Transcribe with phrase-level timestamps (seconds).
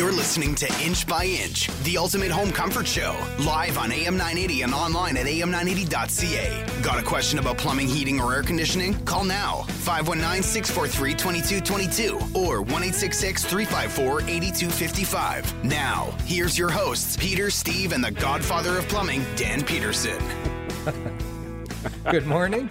[0.00, 4.62] You're listening to Inch by Inch, the ultimate home comfort show, live on AM 980
[4.62, 6.82] and online at am980.ca.
[6.82, 8.94] Got a question about plumbing, heating, or air conditioning?
[9.04, 15.64] Call now 519 643 2222 or 1 354 8255.
[15.66, 20.18] Now, here's your hosts, Peter, Steve, and the godfather of plumbing, Dan Peterson.
[22.10, 22.70] Good morning.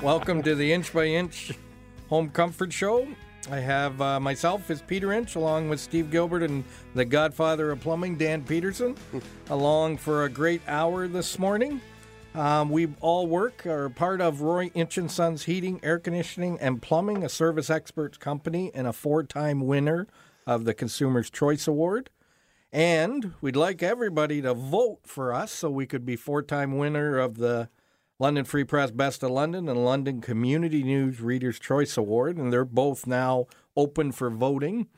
[0.00, 1.50] Welcome to the Inch by Inch
[2.08, 3.08] Home Comfort Show.
[3.50, 7.80] I have uh, myself as Peter Inch, along with Steve Gilbert and the Godfather of
[7.80, 8.94] Plumbing, Dan Peterson,
[9.50, 11.80] along for a great hour this morning.
[12.34, 16.82] Um, we all work are part of Roy Inch and Sons Heating, Air Conditioning, and
[16.82, 20.06] Plumbing, a service experts company and a four-time winner
[20.46, 22.10] of the Consumer's Choice Award.
[22.70, 27.38] And we'd like everybody to vote for us so we could be four-time winner of
[27.38, 27.70] the
[28.20, 32.64] London Free Press Best of London and London Community News Reader's Choice Award, and they're
[32.64, 33.46] both now
[33.76, 34.88] open for voting.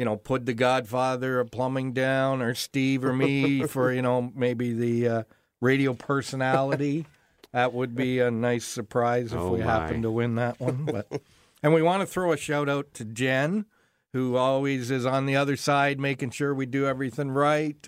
[0.00, 4.32] you know, put the Godfather of Plumbing down, or Steve or me for you know
[4.34, 5.22] maybe the uh,
[5.60, 7.04] radio personality.
[7.52, 9.66] that would be a nice surprise if Oh, we my.
[9.66, 10.86] happen to win that one.
[10.86, 11.06] But
[11.62, 13.66] and we want to throw a shout out to Jen,
[14.14, 17.86] who always is on the other side, making sure we do everything right.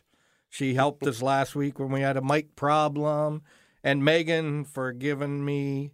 [0.51, 3.41] She helped us last week when we had a mic problem,
[3.83, 5.93] and Megan for giving me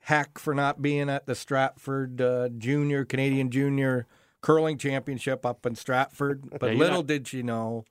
[0.00, 4.08] heck for not being at the Stratford uh, Junior Canadian Junior
[4.42, 6.44] Curling Championship up in Stratford.
[6.60, 7.84] But Yeah, little not- did she know,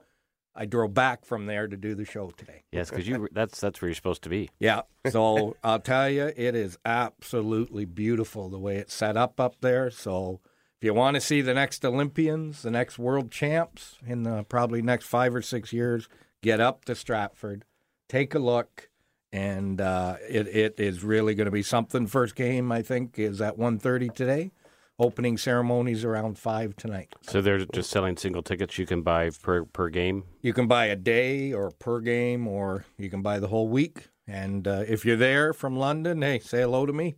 [0.54, 2.64] I drove back from there to do the show today.
[2.72, 4.50] Yes, because you that's that's where you're supposed to be.
[4.60, 4.82] Yeah.
[5.10, 9.90] So I'll tell you, it is absolutely beautiful the way it's set up up there.
[9.90, 10.42] So
[10.80, 14.82] if you want to see the next Olympians, the next world champs in the probably
[14.82, 16.10] next five or six years,
[16.42, 17.64] get up to Stratford,
[18.10, 18.90] take a look.
[19.34, 22.06] And uh, it, it is really going to be something.
[22.08, 24.52] First game, I think, is at 1.30 today.
[25.02, 27.16] Opening ceremonies around 5 tonight.
[27.22, 30.26] So they're just selling single tickets you can buy per per game.
[30.42, 34.10] You can buy a day or per game, or you can buy the whole week.
[34.28, 37.16] And uh, if you're there from London, hey, say hello to me.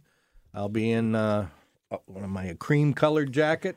[0.54, 1.48] I'll be in uh,
[2.06, 3.76] one of my cream colored jacket,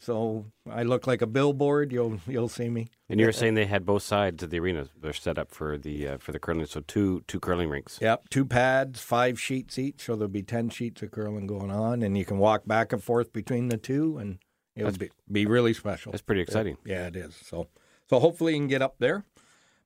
[0.00, 1.92] so I look like a billboard.
[1.92, 2.88] You'll you'll see me.
[3.08, 4.88] And you were saying they had both sides of the arena.
[5.00, 6.66] They're set up for the uh, for the curling.
[6.66, 7.98] So two two curling rinks.
[8.00, 12.02] Yep, two pads, five sheets each, so there'll be ten sheets of curling going on,
[12.02, 14.38] and you can walk back and forth between the two, and
[14.74, 16.12] it'll be, be really special.
[16.12, 16.76] That's pretty exciting.
[16.84, 17.36] Yeah, it is.
[17.36, 17.68] So,
[18.08, 19.24] so hopefully you can get up there.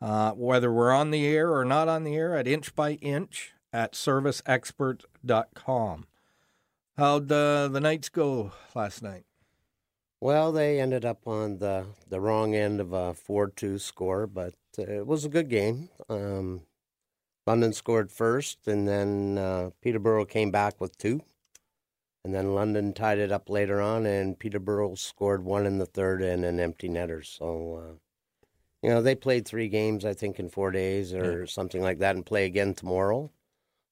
[0.00, 3.52] uh, whether we're on the air or not on the air, at inch by inch
[3.72, 6.06] at serviceexpert.com.
[6.98, 9.24] How'd uh, the Knights go last night?
[10.20, 14.54] Well, they ended up on the, the wrong end of a 4 2 score, but
[14.78, 15.88] uh, it was a good game.
[16.08, 16.62] Um,
[17.46, 21.22] London scored first, and then uh, Peterborough came back with two.
[22.24, 26.22] And then London tied it up later on, and Peterborough scored one in the third
[26.22, 27.24] and an empty netter.
[27.24, 27.94] So, uh,
[28.80, 32.14] you know, they played three games, I think, in four days or something like that,
[32.14, 33.30] and play again tomorrow.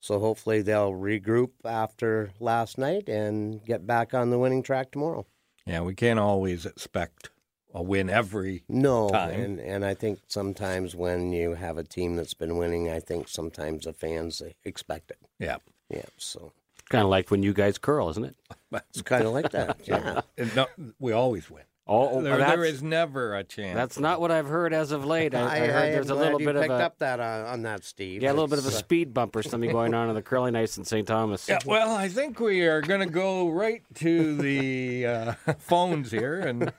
[0.00, 5.26] So hopefully they'll regroup after last night and get back on the winning track tomorrow.
[5.66, 7.30] Yeah, we can't always expect
[7.74, 8.64] a win every.
[8.68, 9.30] No, time.
[9.30, 13.28] and and I think sometimes when you have a team that's been winning, I think
[13.28, 15.18] sometimes the fans expect it.
[15.38, 15.58] Yeah,
[15.90, 16.52] Yeah, so
[16.90, 18.36] Kind of like when you guys curl, isn't it?
[18.90, 19.78] it's kind of like that.
[19.84, 20.66] Yeah, And no,
[20.98, 21.62] we always win.
[21.86, 23.74] Oh, there, there is never a chance.
[23.74, 25.34] that's not what I've heard as of late.
[25.34, 27.46] I, I heard am there's a little you bit of picked a up that on,
[27.46, 28.22] on that, Steve.
[28.22, 30.22] yeah, a little bit of a uh, speed bump or something going on in the
[30.22, 31.06] curling ice in St.
[31.06, 31.48] Thomas.
[31.48, 36.38] Yeah, well, I think we are going to go right to the uh, phones here,
[36.38, 36.72] and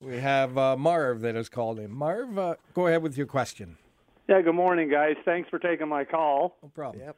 [0.00, 1.92] we have uh, Marv that has called in.
[1.92, 3.76] Marv, uh, go ahead with your question.
[4.28, 5.14] Yeah, good morning, guys.
[5.24, 6.56] Thanks for taking my call.
[6.62, 7.04] No problem.
[7.04, 7.16] Yep.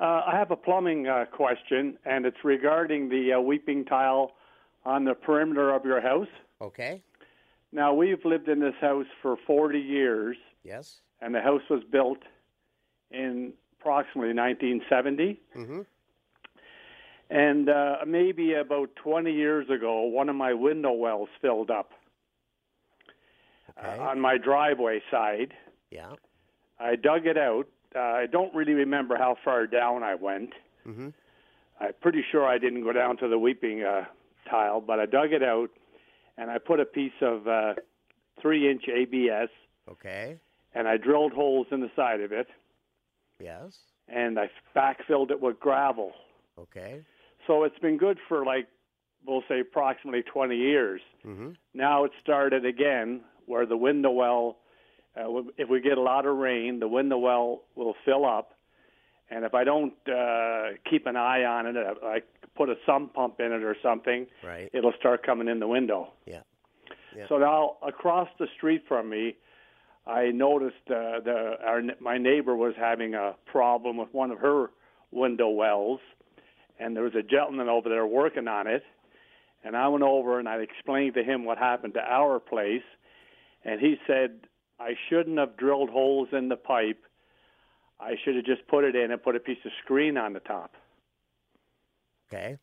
[0.00, 4.32] Uh, I have a plumbing uh, question, and it's regarding the uh, weeping tile
[4.84, 6.28] on the perimeter of your house.
[6.60, 7.02] Okay.
[7.72, 11.00] Now, we've lived in this house for 40 years, Yes.
[11.20, 12.18] and the house was built
[13.10, 15.40] in approximately 1970.
[15.56, 15.80] Mm-hmm.
[17.30, 21.90] And uh, maybe about 20 years ago, one of my window wells filled up
[23.78, 23.86] Okay.
[23.98, 25.54] uh, on my driveway side.
[25.90, 26.12] yeah.
[26.80, 30.52] I dug it out, Uh, I don't really remember how far down I went.
[30.86, 31.12] Mhm.
[31.80, 34.04] I'm pretty sure I didn't go down to the weeping uh,
[34.48, 35.70] tile, but I dug it out
[36.36, 37.74] and I put a piece of uh,
[38.40, 39.48] three-inch ABS
[39.88, 40.38] Okay.
[40.74, 42.48] and I drilled holes in the side of it
[43.40, 43.78] Yes.
[44.08, 46.12] and I backfilled it with gravel.
[46.58, 47.04] Okay.
[47.46, 48.66] So it's been good for like
[49.26, 51.00] we'll say approximately 20 years.
[51.24, 51.56] Mhm.
[51.74, 54.58] Now it started again where the window well,
[55.18, 58.52] uh, if we get a lot of rain, the window well will fill up.
[59.30, 62.20] And if I don't uh, keep an eye on it, I
[62.56, 64.70] put a sump pump in it or something, Right.
[64.72, 66.12] it'll start coming in the window.
[66.26, 66.40] Yeah.
[67.16, 67.26] Yeah.
[67.28, 69.36] So now across the street from me,
[70.06, 74.70] I noticed uh, the our my neighbor was having a problem with one of her
[75.10, 76.00] window wells,
[76.80, 78.82] and there was a gentleman over there working on it.
[79.64, 82.84] And I went over and I explained to him what happened to our place,
[83.64, 84.40] and he said
[84.80, 87.02] I shouldn't have drilled holes in the pipe.
[88.00, 90.40] I should have just put it in and put a piece of screen on the
[90.40, 90.74] top.
[92.32, 92.58] Okay.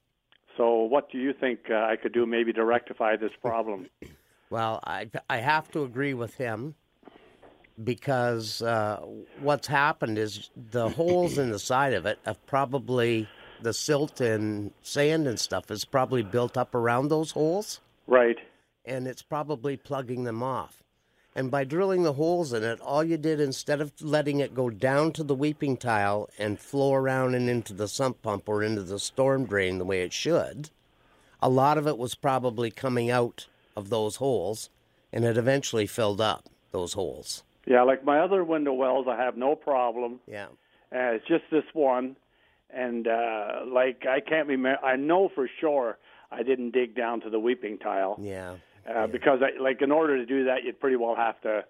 [0.58, 3.88] So, what do you think uh, I could do maybe to rectify this problem?
[4.52, 6.76] Well, I I have to agree with him
[7.84, 9.04] because uh,
[9.40, 13.28] what's happened is the holes in the side of it have probably
[13.62, 18.38] the silt and sand and stuff is probably built up around those holes, right.
[18.86, 20.84] and it's probably plugging them off.
[21.36, 24.70] And by drilling the holes in it, all you did instead of letting it go
[24.70, 28.84] down to the weeping tile and flow around and into the sump pump or into
[28.84, 30.70] the storm drain the way it should,
[31.42, 34.70] a lot of it was probably coming out of those holes,
[35.12, 37.44] and it eventually filled up those holes.
[37.68, 40.22] Yeah, like my other window wells, I have no problem.
[40.28, 40.48] Yeah.
[40.94, 42.16] Uh, it's just this one,
[42.70, 44.84] and uh, like I can't remember.
[44.86, 45.98] I know for sure
[46.32, 48.56] I didn't dig down to the weeping tile Yeah.
[48.94, 51.64] Uh, because, I, like, in order to do that, you'd pretty well have to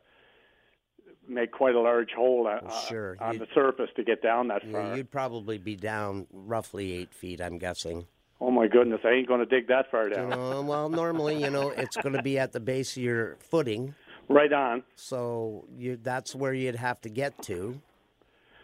[1.27, 3.17] make quite a large hole uh, Well, sure.
[3.19, 4.97] on You- the surface to get down that Yeah, far.
[4.97, 8.05] you'd probably be down roughly eight feet, I'm guessing.
[8.41, 10.29] Oh my goodness, I ain't going to dig that far You down.
[10.29, 13.95] know, well, normally, you know, it's going to be at the base of your footing,
[14.27, 14.83] Right on.
[14.95, 17.79] so you that's where you'd have to get to.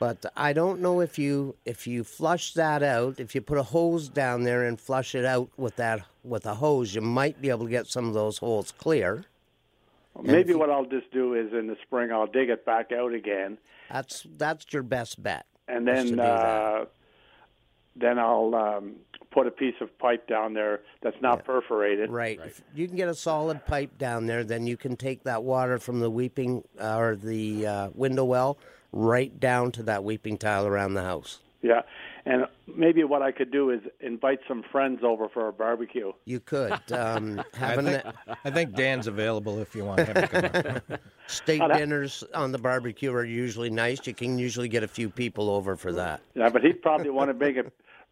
[0.01, 3.63] But I don't know if you if you flush that out, if you put a
[3.63, 7.49] hose down there and flush it out with that with a hose, you might be
[7.51, 9.25] able to get some of those holes clear.
[10.19, 13.59] Maybe what I'll just do is in the spring I'll dig it back out again,
[13.91, 15.45] That's that's your best bet.
[15.67, 16.85] and then uh,
[17.95, 18.95] then I'll um,
[19.29, 22.09] put a piece of pipe down there that's not perforated.
[22.09, 22.39] Right.
[22.43, 25.77] If you can get a solid pipe down there, then you can take that water
[25.77, 28.57] from the weeping uh, or the uh, window well
[28.91, 31.39] right down to that weeping tile around the house.
[31.63, 31.81] Yeah,
[32.25, 36.11] and maybe what I could do is invite some friends over for a barbecue.
[36.25, 40.27] You could um, I think, the I think Dan's available if you want him to
[40.27, 40.99] come up.
[41.27, 44.05] steak Oh, that- dinners on the barbecue are usually nice.
[44.07, 46.21] You can usually get a few people over for that.
[46.33, 47.63] Yeah, but he'd probably want to bring a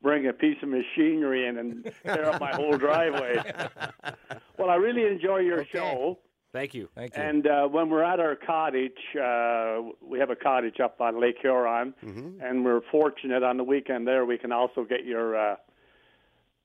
[0.02, 3.36] bring a piece of machinery in and tear up my whole driveway.
[4.58, 5.70] well, I really enjoy your Okay.
[5.74, 6.20] show.
[6.52, 6.90] Thank you.
[6.96, 7.22] Thank you.
[7.22, 11.38] And uh, when we're at our cottage, uh, we have a cottage up on Lake
[11.42, 12.42] Huron, Mm-hmm.
[12.44, 15.36] and we're fortunate on the weekend there we can also get your.
[15.38, 15.56] Uh,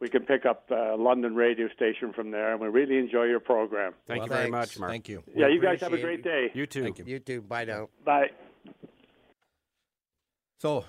[0.01, 3.41] we can pick up uh, London radio station from there, and we really enjoy your
[3.41, 3.93] program.
[4.07, 4.53] Thank Well, you very thanks.
[4.75, 4.91] much, Mark.
[4.91, 5.23] Thank you.
[5.35, 6.51] yeah, you guys have a great day.
[6.53, 6.83] You too.
[6.83, 7.05] Thank you.
[7.07, 7.41] You too.
[7.43, 7.89] Bye now.
[8.05, 8.31] Bye.
[10.59, 10.85] So,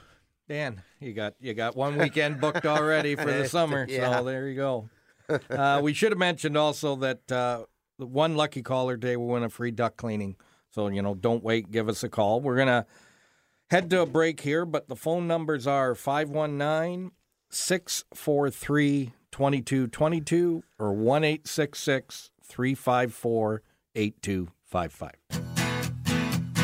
[0.50, 3.86] Dan, you got you got one weekend booked already for the summer.
[3.88, 4.18] Yeah.
[4.20, 4.90] So there you go.
[5.50, 7.64] Uh, we should have mentioned also that uh,
[7.98, 10.36] one lucky caller day will win a free duct cleaning.
[10.72, 11.72] So you know, don't wait.
[11.72, 12.42] Give us a call.
[12.42, 12.86] We're gonna
[13.70, 17.12] head to a break here, but the phone numbers are 519
[17.50, 21.24] 643 2222 or 1
[22.44, 23.62] 354
[23.96, 25.45] 8255.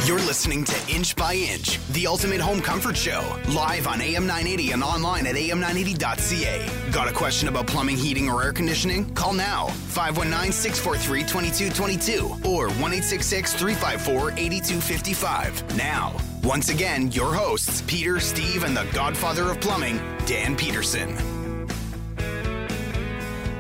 [0.03, 4.71] You're listening to Inch by Inch, the ultimate home comfort show, live on AM 980
[4.71, 6.91] and online at am980.ca.
[6.91, 9.13] Got a question about plumbing, heating, or air conditioning?
[9.13, 15.77] Call now 519 643 2222 or 1 354 8255.
[15.77, 21.15] Now, once again, your hosts, Peter, Steve, and the godfather of plumbing, Dan Peterson.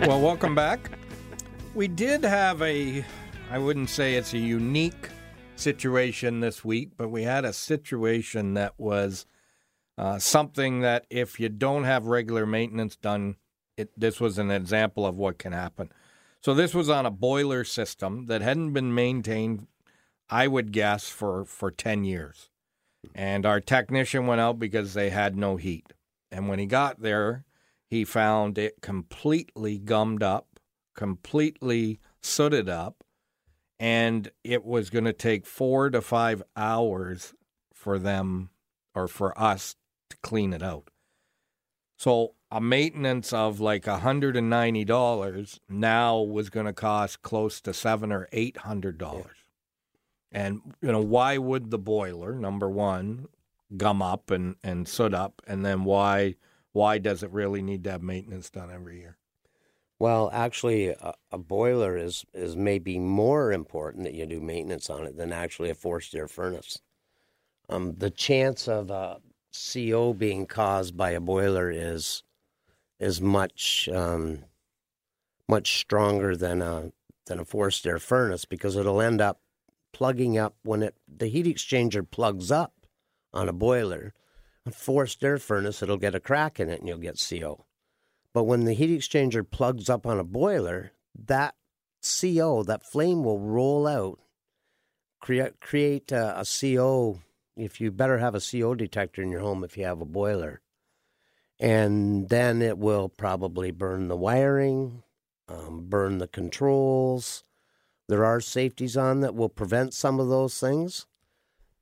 [0.07, 0.89] well, welcome back.
[1.75, 3.05] We did have a,
[3.51, 5.07] I wouldn't say it's a unique
[5.61, 9.25] situation this week, but we had a situation that was
[9.97, 13.35] uh, something that if you don't have regular maintenance done,
[13.77, 15.91] it, this was an example of what can happen.
[16.41, 19.67] So this was on a boiler system that hadn't been maintained,
[20.29, 22.49] I would guess, for, for 10 years.
[23.13, 25.93] And our technician went out because they had no heat.
[26.31, 27.45] And when he got there,
[27.87, 30.59] he found it completely gummed up,
[30.95, 33.00] completely sooted up,
[33.81, 37.33] and it was going to take four to five hours
[37.73, 38.51] for them
[38.93, 39.75] or for us
[40.11, 40.89] to clean it out.
[41.97, 47.59] So a maintenance of like hundred and ninety dollars now was going to cost close
[47.61, 49.37] to seven or eight hundred dollars.
[50.31, 53.29] And you know why would the boiler number one
[53.75, 56.35] gum up and and soot up, and then why
[56.71, 59.17] why does it really need to have maintenance done every year?
[60.01, 65.05] Well, actually, a, a boiler is is maybe more important that you do maintenance on
[65.05, 66.79] it than actually a forced air furnace.
[67.69, 69.19] Um, the chance of a
[69.53, 72.23] CO being caused by a boiler is
[72.99, 74.45] is much um,
[75.47, 76.91] much stronger than a
[77.27, 79.39] than a forced air furnace because it'll end up
[79.93, 82.73] plugging up when it the heat exchanger plugs up
[83.35, 84.15] on a boiler.
[84.65, 87.67] A forced air furnace, it'll get a crack in it and you'll get CO.
[88.33, 90.93] But when the heat exchanger plugs up on a boiler,
[91.27, 91.55] that
[92.01, 94.19] CO, that flame will roll out,
[95.19, 97.19] create create a, a CO.
[97.57, 100.61] If you better have a CO detector in your home if you have a boiler,
[101.59, 105.03] and then it will probably burn the wiring,
[105.49, 107.43] um, burn the controls.
[108.07, 111.05] There are safeties on that will prevent some of those things.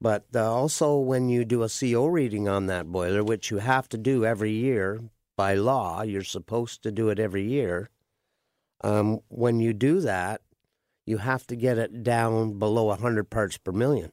[0.01, 3.89] But uh, also, when you do a CO reading on that boiler, which you have
[3.89, 5.01] to do every year
[5.39, 7.89] by law, you're supposed to do it every year.
[8.81, 10.41] Um, when you do that,
[11.05, 14.12] you have to get it down below 100 parts per million.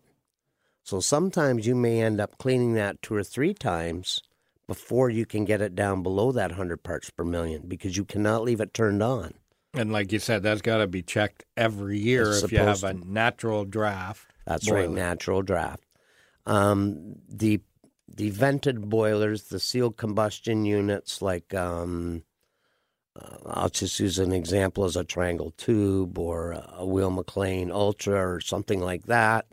[0.84, 4.22] So sometimes you may end up cleaning that two or three times
[4.68, 8.44] before you can get it down below that 100 parts per million because you cannot
[8.44, 9.34] leave it turned on.
[9.74, 12.84] And like you said, that's got to be checked every year It's if you have
[12.84, 14.30] a natural draft.
[14.46, 15.82] That's right, natural draft.
[16.46, 17.62] Um, the
[18.08, 22.22] the vented boilers, the sealed combustion units, like um,
[23.20, 28.40] uh, I'll just use an example as a triangle tube or a Weil-McLain Ultra or
[28.40, 29.46] something like that.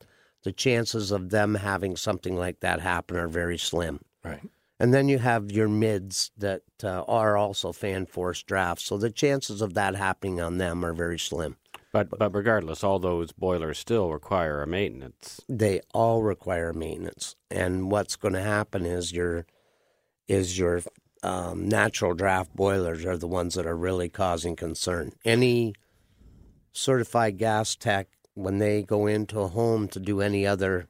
[0.43, 4.01] The chances of them having something like that happen are very slim.
[4.23, 4.41] Right.
[4.79, 8.85] And then you have your mids that uh, are also fan force drafts.
[8.85, 11.55] So the chances of that happening on them are very slim.
[11.93, 15.39] But but regardless, all those boilers still require a maintenance.
[15.47, 17.35] They all require maintenance.
[17.49, 19.45] And what's going to happen is your
[20.27, 20.81] is your
[21.21, 25.11] um, natural draft boilers are the ones that are really causing concern.
[25.23, 25.75] Any
[26.73, 30.87] certified gas tech, when they go into a home to do any other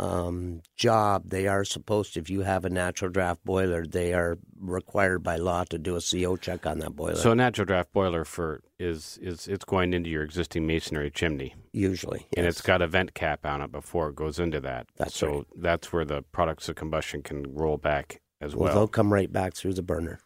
[0.00, 4.38] um, job, they are supposed to, if you have a natural draft boiler, they are
[4.58, 7.16] required by law to do a CO check on that boiler.
[7.16, 11.54] So a natural draft boiler for is is it's going into your existing masonry chimney,
[11.72, 14.86] usually, and it's got a vent cap on it before it goes into that.
[14.96, 15.44] That's so right.
[15.56, 18.74] that's where the products of combustion can roll back as well, well.
[18.74, 20.20] they'll come right back through the burner.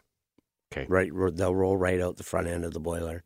[0.71, 0.85] Okay.
[0.87, 3.23] Right, they'll roll right out the front end of the boiler.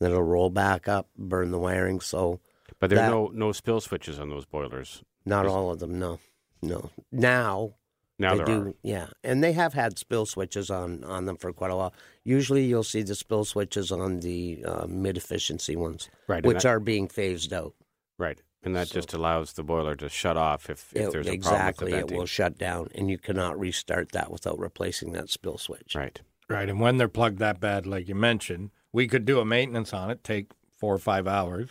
[0.00, 2.00] Then it'll roll back up, burn the wiring.
[2.00, 2.40] So
[2.80, 5.04] But there are that- no no spill switches on those boilers.
[5.24, 6.20] Not Is- all of them, no,
[6.62, 6.90] no.
[7.12, 7.74] Now
[8.18, 8.74] Now they there do, are.
[8.82, 11.94] yeah, and they have had spill switches on on them for quite a while.
[12.24, 16.68] Usually, you'll see the spill switches on the uh, mid efficiency ones, Right, which that-
[16.68, 17.74] are being phased out.
[18.18, 18.38] Right.
[18.62, 21.32] And that So- just allows the boiler to shut off if, if It- there's a
[21.32, 25.28] exactly, problem with it will shut down, and you cannot restart that without replacing that
[25.28, 25.94] spill switch.
[25.94, 26.18] Right.
[26.48, 26.68] Right.
[26.70, 30.10] And when they're plugged that bad, like you mentioned, we could do a maintenance on
[30.10, 31.70] it, take four or five hours,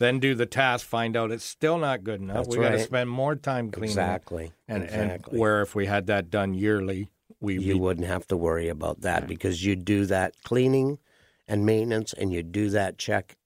[0.00, 2.46] then do the task, find out it's still not good enough.
[2.46, 3.90] That's we got to spend more time cleaning.
[3.90, 5.32] Exactly, And, exactly.
[5.34, 8.68] and where if we had that done yearly, we you we- wouldn't have to worry
[8.68, 10.98] about that because you do that cleaning
[11.46, 13.36] and maintenance and you do that check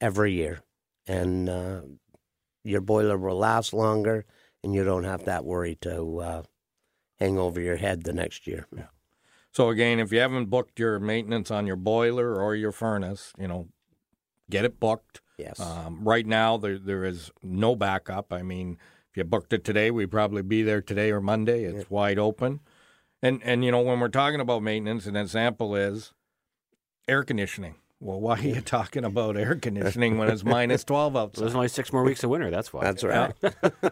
[0.00, 0.60] every year
[1.06, 1.80] and uh,
[2.64, 4.24] your boiler will last longer
[4.62, 6.42] and you don't have that worry to uh,
[7.20, 8.66] hang over your head the next year
[9.52, 13.46] So again, if you haven't booked your maintenance on your boiler or your furnace, you
[13.46, 13.68] know,
[14.50, 15.20] get it booked.
[15.38, 18.32] Yes Um, right now, there there is no backup.
[18.32, 18.78] I mean,
[19.10, 21.64] if you booked it today, we'd probably be there today or Monday.
[21.64, 22.60] It's wide open.
[23.22, 26.12] And and you know when we're talking about maintenance, an example is
[27.08, 27.76] air conditioning.
[28.00, 31.68] Well, why are you talking about air conditioning when it's minus twelve So there's only
[31.68, 32.50] six more weeks of winter.
[32.50, 32.82] That's why.
[32.84, 33.32] that's right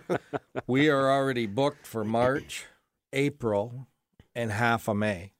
[0.67, 2.67] We are already booked for March,
[3.13, 3.87] April,
[4.35, 5.33] and half of May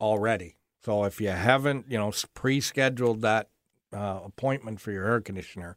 [0.00, 0.56] already.
[0.84, 3.48] So if you haven't, you know, pre-scheduled that
[3.92, 5.76] uh, appointment for your air conditioner,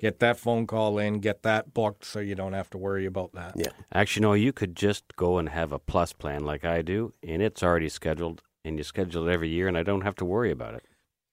[0.00, 3.32] get that phone call in, get that booked, so you don't have to worry about
[3.32, 3.54] that.
[3.56, 7.12] yeah Actually, no, you could just go and have a plus plan like I do,
[7.22, 10.24] and it's already scheduled, and you schedule it every year, and I don't have to
[10.24, 10.84] worry about it.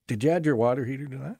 [0.07, 1.37] Did you add your water heater to that?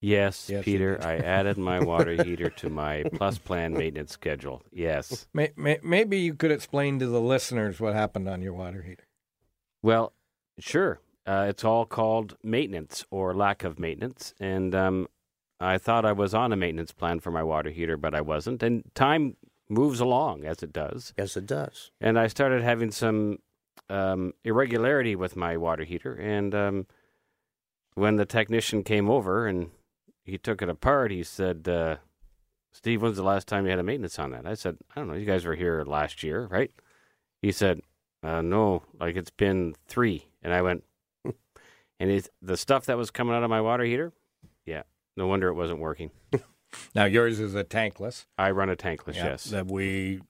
[0.00, 0.98] Yes, Yes, Peter.
[1.02, 4.62] I added my water heater to my plus plan maintenance schedule.
[4.72, 5.26] Yes.
[5.34, 9.06] May, may, maybe you could explain to the listeners what happened on your water heater.
[9.82, 10.12] Well,
[10.58, 11.00] sure.
[11.28, 15.06] Uh, it's all called maintenance or lack of maintenance, and um,
[15.60, 18.62] I thought I was on a maintenance plan for my water heater, but I wasn't.
[18.62, 19.36] And time
[19.68, 21.12] moves along as it does.
[21.18, 21.90] Yes, it does.
[22.00, 23.40] And I started having some
[23.90, 26.14] um, irregularity with my water heater.
[26.14, 26.86] And um,
[27.94, 29.70] when the technician came over and
[30.24, 31.96] he took it apart, he said, uh,
[32.72, 34.46] Steve, when's the last time you had a maintenance on that?
[34.46, 35.14] I said, I don't know.
[35.14, 36.70] You guys were here last year, right?
[37.42, 37.80] He said,
[38.22, 40.26] uh, no, like it's been three.
[40.42, 40.84] And I went,
[42.00, 44.12] and it, the stuff that was coming out of my water heater,
[44.66, 44.82] yeah,
[45.16, 46.10] no wonder it wasn't working.
[46.94, 48.26] Now yours is a tankless.
[48.36, 49.44] I run a tankless, Yeah, yes.
[49.44, 50.20] That we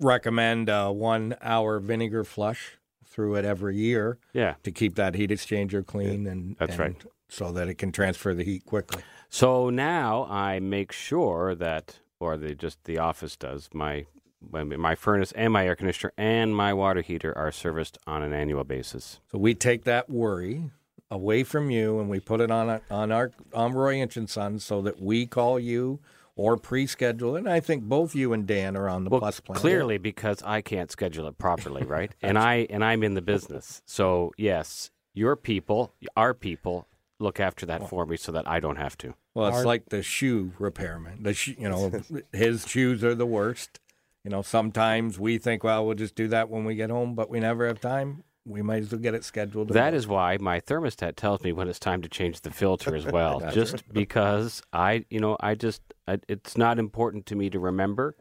[0.00, 4.54] recommend a one hour vinegar flush through it every year Yeah.
[4.62, 7.04] to keep that heat exchanger clean and That's and right.
[7.28, 9.02] So that it can transfer the heat quickly.
[9.28, 14.06] So now I make sure that, or the just the office does my-
[14.52, 18.62] my furnace and my air conditioner and my water heater are serviced on an annual
[18.62, 19.18] basis.
[19.32, 20.70] So we take that worry
[21.10, 24.28] away from you and we put it on a, on our on Roy Inch and
[24.28, 26.00] Sons so that we call you
[26.36, 27.40] or pre-schedule it.
[27.40, 29.58] And I think both you and Dan are on the Well, plus plan.
[29.58, 32.12] clearly because I can't schedule it properly, right?
[32.22, 36.86] and I and I'm in the business, so yes, your people, our people,
[37.18, 39.14] look after that for me so that I don't have to.
[39.34, 41.22] Well, it's like the shoe repairman.
[41.24, 43.80] The sh- you know his shoes are the worst.
[44.24, 47.30] You know, sometimes we think, well, we'll just do that when we get home, but
[47.30, 48.24] we never have time.
[48.48, 49.68] We might as well get it scheduled.
[49.68, 53.04] That is why my thermostat tells me when it's time to change the filter as
[53.18, 53.40] well.
[53.52, 58.16] just because I, you know, I just I, it's not important to me to remember,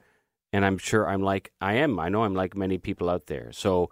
[0.52, 1.98] and I'm sure I'm like I am.
[1.98, 3.52] I know I'm like many people out there.
[3.54, 3.90] So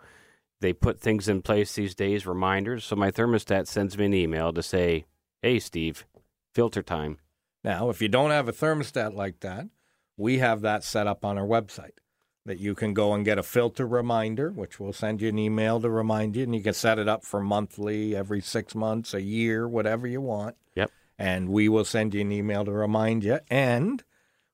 [0.59, 2.83] they put things in place these days, reminders.
[2.83, 5.05] So my thermostat sends me an email to say,
[5.41, 6.05] "Hey, Steve,
[6.53, 7.17] filter time."
[7.63, 9.67] Now, if you don't have a thermostat like that,
[10.17, 11.97] we have that set up on our website
[12.45, 15.81] that you can go and get a filter reminder, which will send you an email
[15.81, 19.21] to remind you, and you can set it up for monthly, every six months, a
[19.21, 20.55] year, whatever you want.
[20.75, 20.91] Yep.
[21.17, 23.39] And we will send you an email to remind you.
[23.49, 24.03] And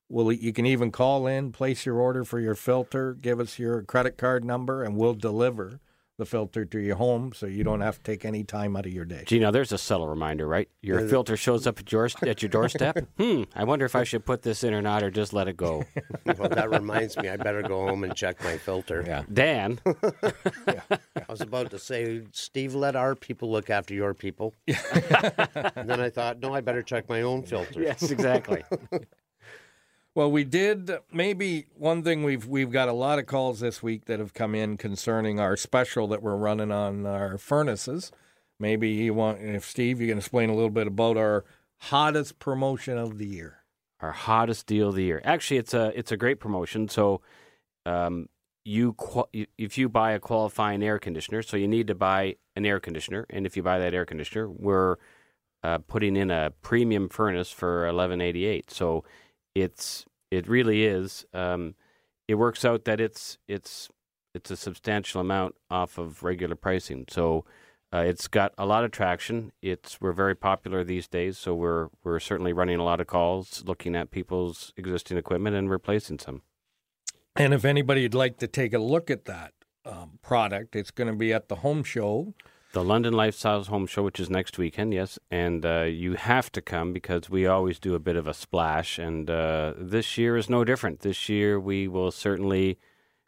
[0.08, 3.82] we'll, you can even call in, place your order for your filter, give us your
[3.82, 5.80] credit card number, and we'll deliver
[6.18, 8.92] the filter to your home so you don't have to take any time out of
[8.92, 9.24] your day.
[9.26, 10.68] Gee, now there's a subtle reminder, right?
[10.82, 12.98] Your filter shows up at your at your doorstep.
[13.18, 13.44] hmm.
[13.54, 15.84] I wonder if I should put this in or not, or just let it go.
[16.38, 19.04] Well, that reminds me, I better go home and check my filter.
[19.06, 19.24] Yeah.
[19.32, 20.98] Dan, I
[21.28, 24.54] was about to say, Steve, let our people look after your people.
[24.66, 27.82] and then I thought, no, I better check my own filter.
[27.82, 28.62] yes, exactly.
[30.14, 34.04] Well, we did maybe one thing we've we've got a lot of calls this week
[34.04, 38.12] that have come in concerning our special that we're running on our furnaces.
[38.60, 41.44] Maybe you want if Steve you can explain a little bit about our
[41.78, 43.64] hottest promotion of the year.
[44.02, 45.20] our hottest deal of the year.
[45.24, 46.88] Actually, it's a it's a great promotion.
[46.88, 47.22] So,
[47.86, 48.28] um,
[48.64, 48.94] you
[49.56, 53.26] if you buy a qualifying air conditioner, so you need to buy an air conditioner,
[53.30, 54.96] and if you buy that air conditioner, we're
[55.62, 58.70] uh, putting in a premium furnace for eleven eighty eight.
[58.70, 59.04] So,
[59.54, 61.26] it's it really is.
[61.32, 61.74] Um,
[62.28, 63.88] it works out that it's it's
[64.34, 67.06] it's a substantial amount off of regular pricing.
[67.08, 67.44] So.
[67.94, 69.52] Uh, it's got a lot of traction.
[69.60, 73.62] It's we're very popular these days, so we're we're certainly running a lot of calls,
[73.66, 76.40] looking at people's existing equipment and replacing some.
[77.36, 79.52] And if anybody'd like to take a look at that
[79.84, 82.34] um, product, it's going to be at the home show.
[82.72, 86.62] The London Lifestyles Home Show, which is next weekend, yes, and uh, you have to
[86.62, 90.48] come because we always do a bit of a splash, and uh, this year is
[90.48, 91.00] no different.
[91.00, 92.78] This year we will certainly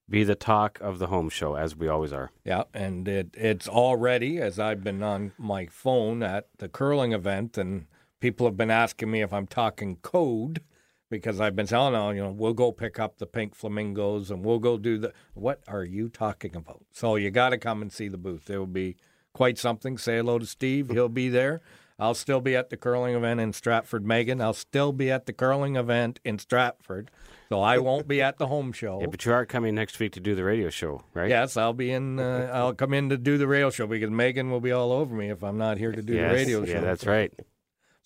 [0.09, 2.31] be the talk of the home show, as we always are.
[2.43, 7.59] Yeah, and it it's already as I've been on my phone at the curling event,
[7.59, 7.85] and
[8.21, 10.63] people have been asking me if I'm talking code
[11.11, 14.43] because I've been telling them, you know, we'll go pick up the pink flamingos and
[14.43, 15.13] we'll go do the.
[15.35, 16.87] What are you talking about?
[16.93, 18.49] So you got to come and see the booth.
[18.49, 18.97] It will be
[19.35, 19.99] quite something.
[19.99, 20.91] Say hello to Steve.
[20.91, 21.61] He'll be there.
[21.99, 24.41] I'll still be at the curling event in Stratford, Megan.
[24.41, 27.11] I'll still be at the curling event in Stratford.
[27.51, 29.01] So I won't be at the home show.
[29.01, 31.29] Yeah, but you are coming next week to do the radio show, right?
[31.29, 32.19] Yes, I'll be in.
[32.19, 35.15] Uh, I'll come in to do the radio show because Megan will be all over
[35.15, 36.73] me if I'm not here to do Yes, the radio show.
[36.73, 37.33] Yeah, that's right.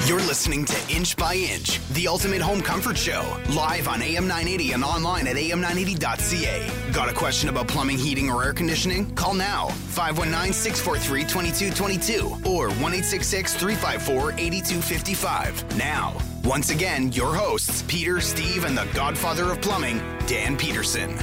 [0.10, 4.72] You're listening to Inch by Inch, the ultimate home comfort show, live on AM 980
[4.72, 6.92] and online at am980.ca.
[6.92, 9.14] Got a question about plumbing, heating, or air conditioning?
[9.14, 15.78] Call now 519 643 2222 or 1 354 8255.
[15.78, 21.16] Now, once again, your hosts, Peter, Steve, and the godfather of plumbing, Dan Peterson.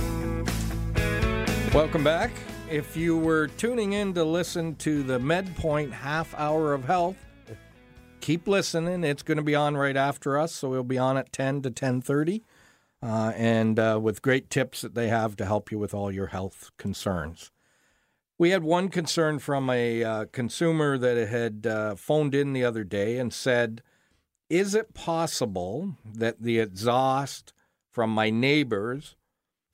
[1.74, 2.30] Welcome back.
[2.70, 7.16] If you were tuning in to listen to the MedPoint half hour of health,
[8.20, 9.04] keep listening.
[9.04, 11.70] It's going to be on right after us, so we'll be on at 10 to
[11.70, 12.42] 10:30,
[13.02, 16.28] uh, and uh, with great tips that they have to help you with all your
[16.28, 17.50] health concerns.
[18.38, 22.84] We had one concern from a uh, consumer that had uh, phoned in the other
[22.84, 23.82] day and said,
[24.50, 27.52] "Is it possible that the exhaust
[27.90, 29.16] from my neighbors?"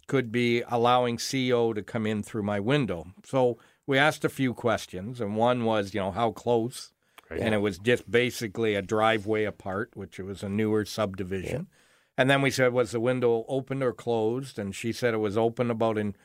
[0.08, 3.06] could be allowing CO to come in through my window.
[3.24, 6.92] So we asked a few questions, and one was, you know, how close?
[7.40, 11.68] And it was just basically a driveway apart, which it was a newer subdivision.
[12.18, 14.58] And then we said, was the window open or closed?
[14.58, 16.16] And she said it was open about an,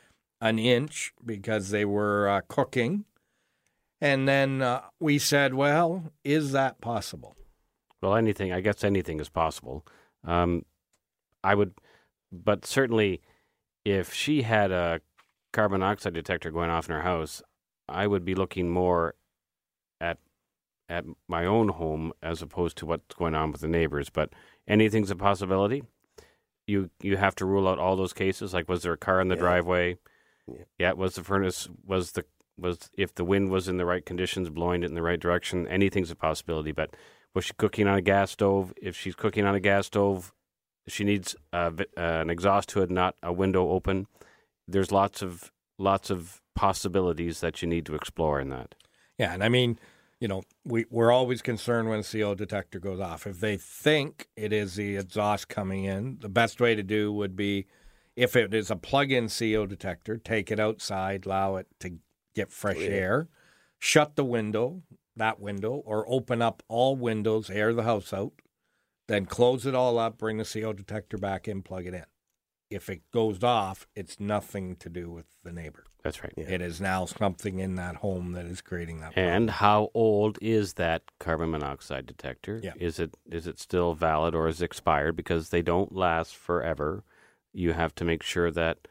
[0.41, 3.05] an inch because they were uh, cooking.
[4.01, 7.35] And then uh, we said, well, is that possible?
[8.01, 8.51] Well, anything.
[8.51, 9.85] I guess anything is possible.
[10.23, 10.65] Um,
[11.43, 11.73] I would,
[12.31, 13.21] but certainly,
[13.85, 15.01] if she had a
[15.53, 17.41] carbon monoxide detector going off in her house,
[17.89, 19.15] I would be looking more
[20.01, 20.19] at
[20.89, 24.09] at my own home as opposed to what's going on with the neighbors.
[24.09, 24.31] But
[24.67, 25.83] anything's a possibility.
[26.65, 28.53] You you have to rule out all those cases.
[28.53, 29.41] Like, was there a car in the Yeah.
[29.41, 29.97] driveway?
[30.47, 30.63] Yeah.
[30.77, 30.91] yeah.
[30.93, 32.25] Was the furnace was the
[32.57, 35.67] was if the wind was in the right conditions, blowing it in the right direction?
[35.67, 36.71] Anything's a possibility.
[36.71, 36.95] But
[37.33, 38.73] was she cooking on a gas stove?
[38.81, 40.33] If she's cooking on a gas stove,
[40.87, 44.07] she needs vi- uh, an exhaust hood, not a window open.
[44.67, 48.73] There's lots of lots of possibilities that you need to explore in that.
[49.17, 49.77] Yeah, and I mean,
[50.19, 53.27] you know, we, we're always concerned when a CO detector goes off.
[53.27, 57.35] If they think it is the exhaust coming in, the best way to do would
[57.35, 57.67] be
[58.15, 61.99] if it is a plug in CO detector, take it outside, allow it to
[62.33, 63.29] get fresh air,
[63.77, 64.81] shut the window,
[65.15, 68.33] that window, or open up all windows, air the house out,
[69.07, 72.05] then close it all up, bring the CO detector back in, plug it in.
[72.69, 75.85] If it goes off, it's nothing to do with the neighbor.
[76.03, 76.33] That's right.
[76.37, 79.33] It is now something in that home that is creating that problem.
[79.33, 82.61] And how old is that carbon monoxide detector?
[82.63, 82.73] Yeah.
[82.77, 85.15] Is it is it still valid or is it expired?
[85.15, 87.03] Because they don't last forever.
[87.53, 88.87] You have to make sure that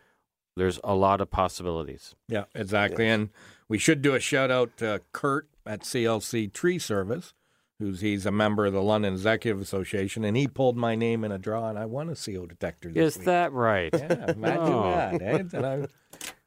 [0.57, 2.15] there's a lot of possibilities.
[2.29, 3.09] Yeah, exactly.
[3.09, 3.31] And
[3.69, 7.35] we should do a shout out to Kurt at CLC Tree Service,
[7.79, 11.33] who's he's a member of the London Executive Association, and he pulled my name in
[11.33, 12.91] a draw, and I won a CO detector.
[12.91, 13.27] This Is week.
[13.27, 13.91] that right?
[13.93, 14.83] Yeah, imagine Oh.
[14.93, 15.23] that.
[15.23, 15.39] Eh?
[15.53, 15.87] And, I,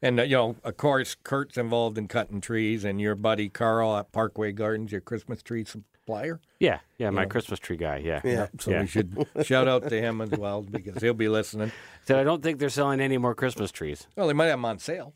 [0.02, 3.96] and uh, you know, of course, Kurt's involved in cutting trees, and your buddy Carl
[3.98, 5.66] at Parkway Gardens, your Christmas tree
[6.10, 6.40] supplier.
[6.60, 7.30] Yeah, yeah, my know.
[7.30, 7.98] Christmas tree guy.
[7.98, 8.48] Yeah, Yeah.
[8.60, 8.82] So Yeah.
[8.82, 11.72] we should shout out to him as well because he'll be listening.
[12.06, 14.08] So I don't think they're selling any more Christmas trees.
[14.16, 15.14] Well, they might have them on sale.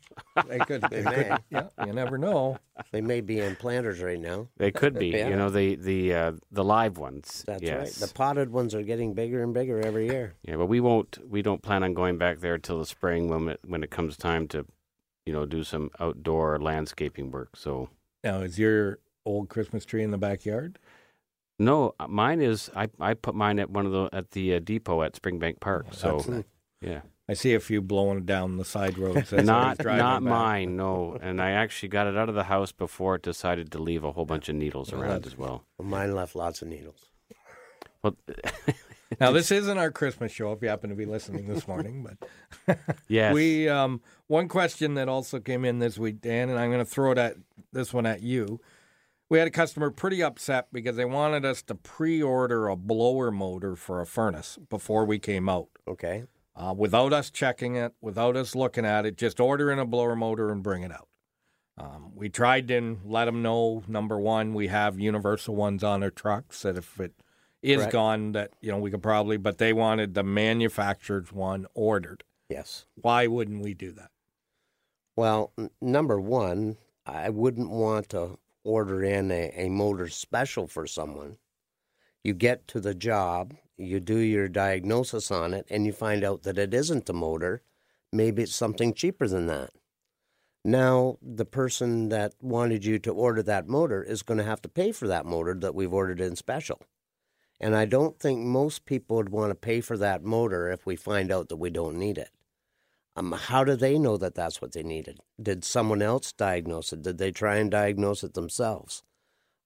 [0.48, 0.82] They could.
[0.90, 1.38] They They could may.
[1.50, 2.58] yeah, you never know.
[2.92, 4.48] They may be in planters right now.
[4.56, 5.28] They could be, Yeah.
[5.28, 7.42] you know, the the uh, the live ones.
[7.46, 7.78] That's yes.
[8.00, 8.08] right.
[8.08, 10.34] The potted ones are getting bigger and bigger every year.
[10.42, 11.18] Yeah, but we won't.
[11.28, 14.16] We don't plan on going back there till the spring when it, when it comes
[14.16, 14.66] time to,
[15.26, 17.56] you know, do some outdoor landscaping work.
[17.56, 17.88] So
[18.22, 20.78] Now, is your old Christmas tree in the backyard?
[21.58, 22.70] No, uh, mine is.
[22.74, 25.86] I I put mine at one of the at the uh, depot at Springbank Park.
[25.92, 26.46] So Excellent.
[26.80, 29.32] yeah, I see a few blowing down the side roads.
[29.32, 30.30] as not driving not back.
[30.30, 30.76] mine.
[30.76, 34.04] No, and I actually got it out of the house before it decided to leave
[34.04, 35.64] a whole bunch of needles Well, around that's- as well.
[35.80, 37.10] Mine left lots of needles.
[38.02, 38.16] Well,
[39.20, 40.50] Now, this isn't our Christmas show.
[40.52, 42.04] If you happen to be listening this morning,
[42.66, 46.70] but yes, we um, one question that also came in this week, Dan, and I'm
[46.70, 47.36] going to throw it at
[47.72, 48.60] this one at you.
[49.30, 53.74] We had a customer pretty upset because they wanted us to pre-order a blower motor
[53.74, 55.68] for a furnace before we came out.
[55.88, 56.24] Okay.
[56.56, 60.50] uh, without us checking it, without us looking at it, just ordering a blower motor
[60.52, 61.08] and bring it out.
[61.76, 63.82] Um, we tried to let them know.
[63.88, 67.12] Number one, we have universal ones on our trucks that if it
[67.62, 67.92] is Correct.
[67.92, 69.36] gone, that you know we could probably.
[69.36, 72.22] But they wanted the manufactured one ordered.
[72.48, 72.86] Yes.
[72.94, 74.10] Why wouldn't we do that?
[75.16, 80.86] Well, n- number one, I wouldn't want to order in a, a motor special for
[80.86, 81.36] someone.
[82.22, 86.42] You get to the job, you do your diagnosis on it, and you find out
[86.42, 87.62] that it isn't the motor.
[88.12, 89.70] Maybe it's something cheaper than that.
[90.64, 94.68] Now, the person that wanted you to order that motor is going to have to
[94.68, 96.80] pay for that motor that we've ordered in special.
[97.60, 100.96] And I don't think most people would want to pay for that motor if we
[100.96, 102.30] find out that we don't need it.
[103.16, 105.20] Um, how do they know that that's what they needed?
[105.40, 107.02] Did someone else diagnose it?
[107.02, 109.02] Did they try and diagnose it themselves?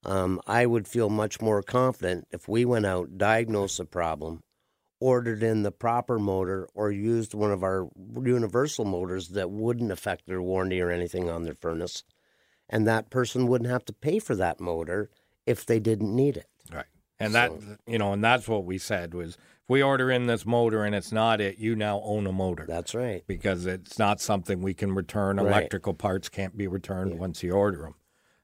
[0.04, 4.42] Um, I would feel much more confident if we went out, diagnosed the problem,
[5.00, 7.88] ordered in the proper motor, or used one of our
[8.22, 12.04] universal motors that wouldn't affect their warranty or anything on their furnace,
[12.68, 15.10] and that person wouldn't have to pay for that motor
[15.46, 16.48] if they didn't need it.
[16.72, 16.86] Right.
[17.18, 17.52] And that
[17.86, 19.36] you know, and that's what we said was
[19.68, 22.64] if we order in this motor and it's not it, you now own a motor
[22.66, 23.22] That's right.
[23.26, 25.36] because it's not something we can return.
[25.36, 25.46] Right.
[25.46, 27.92] Electrical parts can't be returned once you order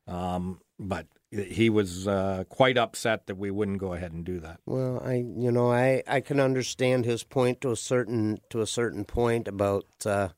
[0.07, 0.15] them.
[0.15, 4.61] Um, but he was uh, quite upset that we wouldn't go ahead and do that.
[4.67, 8.67] Well, I you know I I can understand his point to a certain to a
[8.67, 10.29] certain point about uh,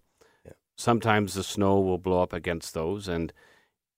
[0.82, 3.08] Sometimes the snow will blow up against those.
[3.08, 3.32] And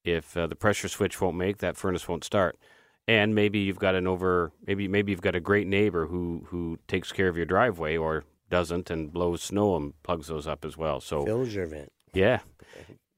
[0.04, 2.58] if uh, the pressure switch won't make, that furnace won't start.
[3.08, 6.78] And maybe you've got an over, maybe maybe you've got a great neighbor who who
[6.88, 10.78] takes care of your driveway or doesn't and blows snow and plugs those up as
[10.78, 11.00] well.
[11.02, 11.92] So Fills your vent.
[12.14, 12.40] yeah.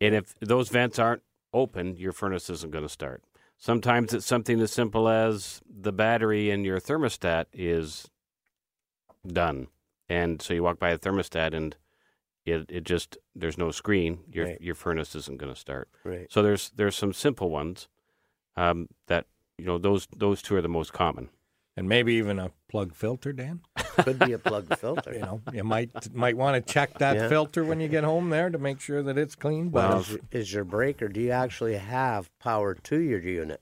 [0.02, 1.22] And if those vents aren't
[1.54, 3.24] open, your furnace isn't going to start.
[3.58, 8.10] Sometimes it's something as simple as the battery in your thermostat is
[9.26, 9.68] done.
[10.10, 11.78] And so you walk by a thermostat and
[12.46, 14.20] it, it just there's no screen.
[14.32, 14.62] Your Right.
[14.62, 15.90] your furnace isn't going to start.
[16.04, 16.28] Right.
[16.32, 17.88] So there's there's some simple ones
[18.56, 19.26] um, that
[19.58, 21.30] you know those those two are the most common.
[21.78, 23.60] And maybe even a plug filter, Dan.
[23.98, 25.12] Could be a plug filter.
[25.14, 27.28] You know, you might might want to check that Yeah.
[27.28, 29.70] filter when you get home there to make sure that it's clean.
[29.70, 31.10] But Well, is, your- is your breaker?
[31.10, 33.62] Do you actually have power to your unit?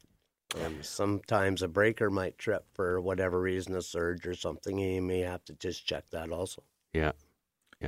[0.64, 5.02] Um, sometimes a breaker might trip for whatever reason, a surge or something, and you
[5.02, 6.62] may have to just check that also.
[6.94, 7.14] Yeah.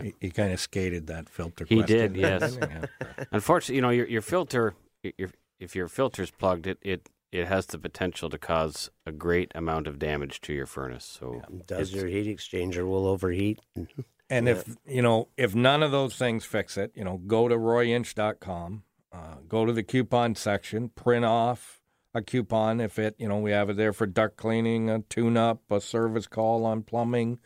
[0.04, 1.66] He, he kind of skated that filter.
[1.68, 2.58] He question did, yes.
[2.62, 3.26] Yeah.
[3.32, 7.66] Unfortunately, you know your your filter, your, if your filter's plugged, it, it it has
[7.68, 11.06] the potential to cause a great amount of damage to your furnace.
[11.06, 13.60] So Does your heat exchanger will overheat?
[14.28, 17.56] And if you know, if none of those things fix it, you know, go to
[17.56, 18.82] royinch.com,
[19.14, 21.80] uh, go to the coupon section, print off
[22.16, 25.62] a coupon if it, you know, we have it there for duct cleaning, a tune-up,
[25.70, 27.40] a service call on plumbing,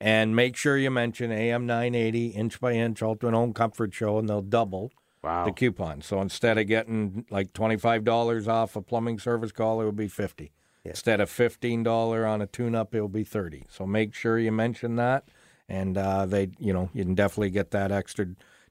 [0.00, 4.28] and make sure you mention AM 980 inch by inch Ultimate Home Comfort Show, and
[4.28, 6.02] they'll double wow, the coupon.
[6.02, 10.08] So instead of getting like twenty-five dollars off a plumbing service call, it would be
[10.08, 10.52] fifty.
[10.84, 10.90] Yeah.
[10.90, 13.64] Instead of fifteen dollar on a tune-up, it will be thirty.
[13.68, 15.28] So make sure you mention that,
[15.68, 18.26] and uh, they, you know, you can definitely get that extra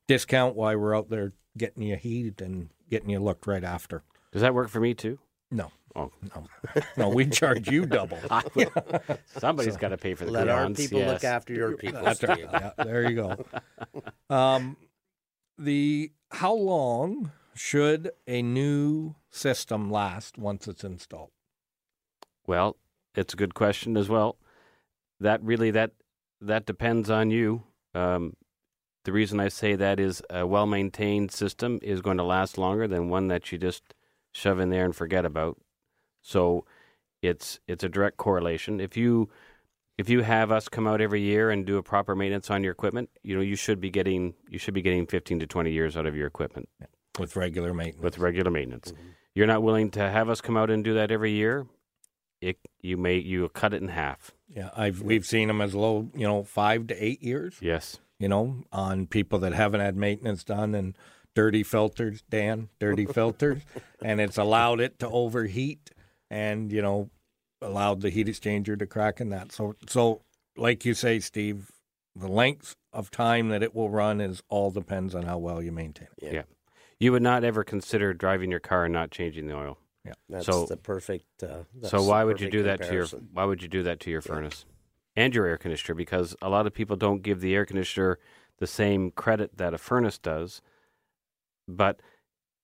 [0.08, 4.04] discount while we're out there getting you heated and getting you looked right after.
[4.32, 5.18] does that work for me too?
[5.52, 8.20] No, Oh, no, no, we charge you double.
[9.38, 11.10] somebody's got to pay for the Let our people yes.
[11.10, 12.04] look after your people.
[12.04, 12.40] That's right.
[12.52, 13.46] Yeah, there you go.
[14.30, 14.76] Um,
[15.58, 21.32] the how long should a new system last once it's installed?
[22.46, 22.76] Well,
[23.16, 24.38] it's a good question as well.
[25.20, 25.92] That really that
[26.42, 27.64] that depends on you.
[27.94, 28.36] Um,
[29.06, 32.88] the reason I say that is a well maintained system is going to last longer
[32.88, 33.94] than one that you just
[34.34, 35.58] shove in there and forget about.
[36.26, 36.66] So
[37.22, 38.80] it's it's a direct correlation.
[38.80, 39.30] If you
[39.98, 42.72] if you have us come out every year and do a proper maintenance on your
[42.72, 45.96] equipment, you know you should be getting you should be getting 15 to 20 years
[45.96, 46.68] out of your equipment
[47.20, 48.04] with regular maintenance.
[48.04, 48.92] with regular maintenance.
[48.92, 49.08] Mm-hmm.
[49.36, 51.68] You're not willing to have us come out and do that every year.
[52.42, 54.32] It you may you cut it in half.
[54.50, 57.58] yeah, I've we've seen them as low, you know, five to eight years.
[57.62, 58.00] Yes.
[58.18, 60.98] You know, on people that haven't had maintenance done and
[61.36, 63.62] dirty filters, Dan, dirty filters,
[64.02, 65.92] and it's allowed it to overheat,
[66.30, 67.10] and you know,
[67.62, 69.52] allowed the heat exchanger to crack and that.
[69.52, 70.22] So, so
[70.58, 71.72] like you say, Steve,
[72.16, 75.72] the length of time that it will run is all depends on how well you
[75.72, 76.34] maintain it.
[76.34, 76.44] Yeah.
[77.00, 79.78] You would not ever consider driving your car and not changing the oil.
[80.06, 80.14] Yeah.
[80.30, 81.26] That's So- the perfect.
[81.44, 83.84] Uh, that's so why would you perfect do that to your why would you do
[83.84, 84.66] that to your furnace
[85.16, 88.20] and your air conditioner because a lot of people don't give the air conditioner
[88.60, 90.62] the same credit that a furnace does
[91.68, 92.00] but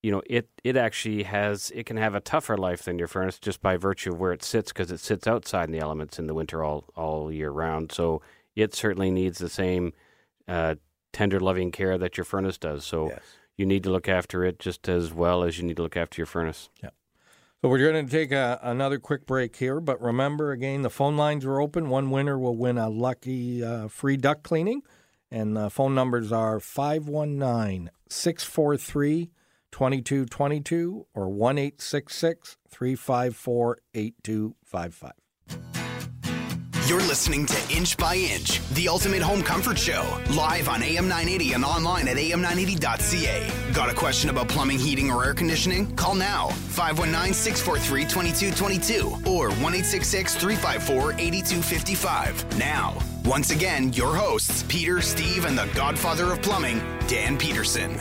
[0.02, 3.38] you know it it actually has it can have a tougher life than your furnace
[3.38, 6.26] just by virtue of where it sits because it sits outside in the elements in
[6.26, 8.20] the winter all all year round so
[8.56, 9.92] it certainly needs the same
[10.48, 10.74] uh,
[11.12, 13.20] tender loving care that your furnace does so Yes.
[13.56, 16.20] you need to look after it just as well as you need to look after
[16.20, 16.90] your furnace Yeah.
[17.60, 21.16] So we're going to take a, another quick break here, but remember again, the phone
[21.16, 21.88] lines are open.
[21.90, 24.82] One winner will win a lucky uh, free duct cleaning,
[25.30, 29.30] and the phone numbers are 519 643
[29.72, 35.12] 2222 or 1 354 8255.
[36.92, 41.54] You're listening to Inch by Inch, the ultimate home comfort show, live on AM 980
[41.54, 43.72] and online at am980.ca.
[43.72, 45.94] Got a question about plumbing, heating, or air conditioning?
[45.96, 52.58] Call now 519 643 2222 or 1 354 8255.
[52.58, 57.96] Now, once again, your hosts, Peter, Steve, and the godfather of plumbing, Dan Peterson.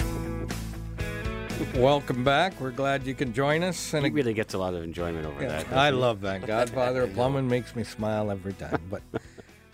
[1.76, 2.60] Welcome back.
[2.60, 3.94] We're glad you can join us.
[3.94, 5.72] And he really gets a lot of enjoyment over yeah, that.
[5.72, 6.46] I love that.
[6.46, 8.82] Godfather of Plumbing makes me smile every time.
[8.90, 9.02] But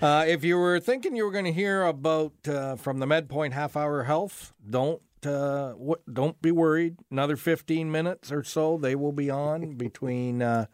[0.02, 3.54] uh, if you were thinking you were going to hear about uh, from the MedPoint
[3.54, 6.98] Half Hour Health, don't uh, w- don't be worried.
[7.10, 10.68] Another 15 minutes or so, they will be on between uh,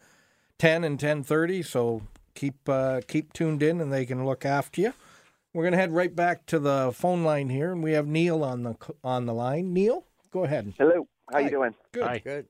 [0.58, 1.64] 10 and 10:30.
[1.64, 2.02] So
[2.34, 4.92] keep uh, keep tuned in, and they can look after you.
[5.54, 8.44] We're going to head right back to the phone line here, and we have Neil
[8.44, 9.72] on the on the line.
[9.72, 10.04] Neil.
[10.30, 10.74] Go ahead.
[10.76, 11.06] Hello.
[11.30, 11.44] How Hi.
[11.44, 11.74] you doing?
[11.92, 12.04] Good.
[12.04, 12.18] Hi.
[12.18, 12.46] Good.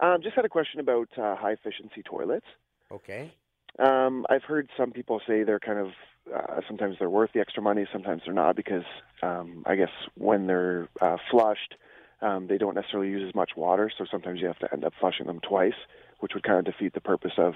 [0.00, 2.46] Um, just had a question about uh, high efficiency toilets.
[2.90, 3.32] Okay.
[3.78, 5.88] Um, I've heard some people say they're kind of
[6.34, 8.84] uh, sometimes they're worth the extra money, sometimes they're not because
[9.22, 11.74] um, I guess when they're uh, flushed,
[12.22, 14.94] um, they don't necessarily use as much water, so sometimes you have to end up
[14.98, 15.74] flushing them twice,
[16.20, 17.54] which would kind of defeat the purpose of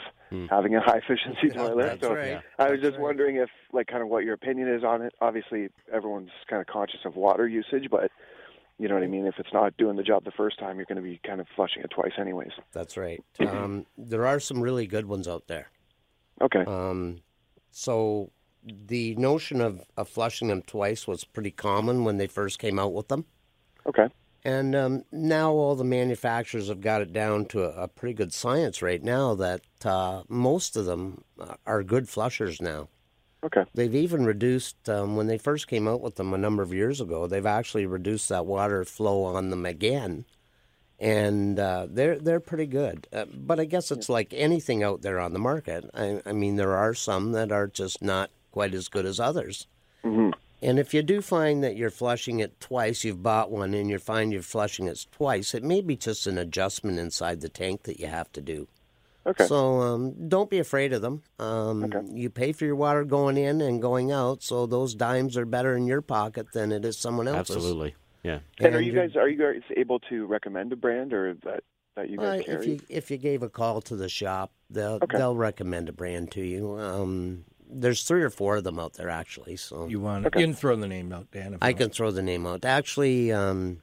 [0.51, 1.87] having a high efficiency toilet.
[1.87, 2.43] That's so right.
[2.59, 3.03] I was That's just right.
[3.03, 5.14] wondering if, like, kind of what your opinion is on it.
[5.21, 8.11] Obviously, everyone's kind of conscious of water usage, but
[8.79, 9.27] you know what I mean.
[9.27, 11.47] If it's not doing the job the first time, you're going to be kind of
[11.55, 12.53] flushing it twice, anyways.
[12.73, 13.23] That's right.
[13.41, 15.71] Um, there are some really good ones out there.
[16.41, 16.64] Okay.
[16.64, 17.21] Um,
[17.71, 18.31] so
[18.64, 22.93] the notion of, of flushing them twice was pretty common when they first came out
[22.93, 23.25] with them.
[23.87, 24.09] Okay.
[24.45, 28.33] And um, now all the manufacturers have got it down to a, a pretty good
[28.33, 31.25] science right now that uh, most of them
[31.67, 32.88] are good flushers now.
[33.44, 33.64] Okay.
[33.74, 37.01] They've even reduced, um, when they first came out with them a number of years
[37.01, 40.24] ago, they've actually reduced that water flow on them again.
[41.01, 45.20] And uh, they're they're pretty good, uh, but I guess it's like anything out there
[45.20, 45.88] on the market.
[45.94, 49.68] I, I mean, there are some that are just not quite as good as others.
[50.61, 54.01] And if you do find that you're flushing it twice, you've bought one and you
[54.01, 58.01] find you're flushing it twice, it may be just an adjustment inside the tank that
[58.01, 58.66] you have to do.
[59.27, 59.47] Okay.
[59.47, 61.23] So um, don't be afraid of them.
[61.39, 65.45] Um, You pay for your water going in and going out, so those dimes are
[65.45, 67.57] better in your pocket than it is someone else's.
[67.57, 67.95] Absolutely.
[68.23, 68.39] Yeah.
[68.59, 71.63] And are you guys are you guys able to recommend a brand or that
[71.97, 72.67] that you Uh, guys if carry?
[72.71, 75.19] you if you gave a call to the shop, they'll Okay.
[75.19, 76.79] they'll recommend a brand to you.
[76.79, 79.57] Um, there's three or four of them out there actually.
[79.57, 81.53] So You want you can throw the name out, Dan.
[81.55, 82.65] If I can throw the name out.
[82.65, 83.81] Actually, um,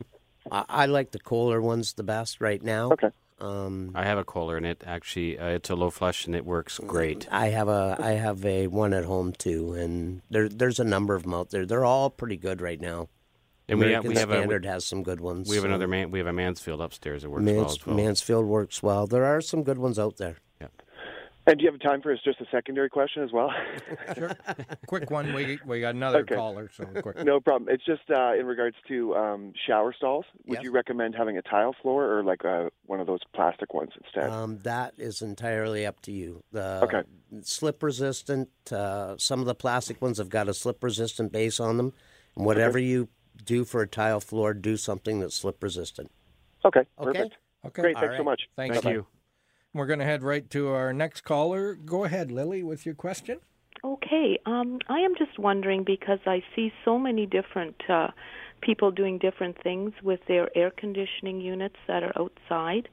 [0.50, 2.92] I, I like the Kohler ones the best right now.
[2.92, 3.10] Okay.
[3.38, 6.46] Um, I have a Kohler, and it actually uh, it's a low flush, and it
[6.46, 7.28] works great.
[7.30, 11.14] I have a I have a one at home too, and there there's a number
[11.14, 11.66] of them out there.
[11.66, 13.08] They're all pretty good right now.
[13.68, 15.48] And we have, American we have a Standard has some good ones.
[15.48, 16.10] we have so another man.
[16.10, 17.96] We have a Mansfield upstairs that works well Mans, as well.
[17.96, 19.06] Mansfield works well.
[19.06, 20.36] There are some good ones out there.
[21.46, 23.50] And do you have time for just a secondary question as well?
[24.16, 24.30] Sure.
[24.86, 25.32] quick one.
[25.32, 26.34] We we got another Okay.
[26.34, 27.22] caller, so quick.
[27.24, 27.68] no problem.
[27.72, 30.24] It's just uh, in regards to um, shower stalls.
[30.46, 30.64] Would Yes.
[30.64, 34.30] you recommend having a tile floor or like uh, one of those plastic ones instead?
[34.30, 36.42] Um, that is entirely up to you.
[36.52, 37.02] The Okay.
[37.42, 38.48] slip resistant.
[38.70, 41.92] Uh, some of the plastic ones have got a slip resistant base on them.
[42.36, 43.08] And whatever you
[43.44, 46.10] do for a tile floor, do something that's slip resistant.
[46.64, 46.80] okay.
[46.80, 47.12] Okay.
[47.12, 47.34] Perfect.
[47.66, 47.82] Okay.
[47.82, 47.96] Great.
[47.96, 48.42] All Thanks so much.
[48.56, 49.06] Thank Thank you.
[49.76, 49.80] You.
[49.80, 51.74] We're going to head right to our next caller.
[51.74, 53.38] Go ahead, Lily, with your question.
[53.84, 58.08] Okay, um, I am just wondering because I see so many different uh,
[58.60, 62.88] people doing different things with their air conditioning units that are outside.